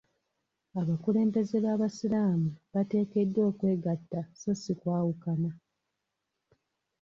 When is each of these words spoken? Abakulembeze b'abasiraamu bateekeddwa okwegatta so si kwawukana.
Abakulembeze 0.79 1.57
b'abasiraamu 1.65 2.49
bateekeddwa 2.73 3.41
okwegatta 3.51 4.19
so 4.39 4.51
si 4.61 4.73
kwawukana. 4.79 5.51